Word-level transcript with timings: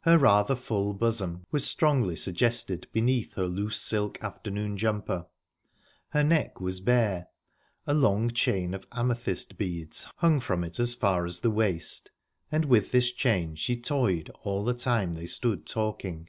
Her 0.00 0.18
rather 0.18 0.54
full 0.54 0.92
bosom 0.92 1.46
was 1.50 1.66
strongly 1.66 2.14
suggested 2.14 2.88
beneath 2.92 3.32
her 3.36 3.46
loose 3.46 3.78
silk 3.80 4.22
afternoon 4.22 4.76
jumper. 4.76 5.24
Her 6.10 6.22
neck 6.22 6.60
was 6.60 6.80
bare. 6.80 7.28
A 7.86 7.94
long 7.94 8.28
chain 8.32 8.74
of 8.74 8.86
amethyst 8.92 9.56
beads 9.56 10.06
hung 10.16 10.40
from 10.40 10.62
it 10.62 10.78
as 10.78 10.92
far 10.92 11.24
as 11.24 11.40
the 11.40 11.50
waist, 11.50 12.10
and 12.50 12.66
with 12.66 12.92
this 12.92 13.12
chain 13.12 13.54
she 13.54 13.80
toyed 13.80 14.30
all 14.42 14.62
the 14.62 14.74
time 14.74 15.14
they 15.14 15.26
stood 15.26 15.64
talking. 15.66 16.28